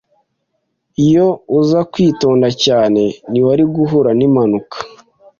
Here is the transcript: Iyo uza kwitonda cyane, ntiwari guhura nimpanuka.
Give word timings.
Iyo 1.05 1.27
uza 1.59 1.79
kwitonda 1.91 2.47
cyane, 2.63 3.01
ntiwari 3.29 3.63
guhura 3.75 4.09
nimpanuka. 4.17 4.77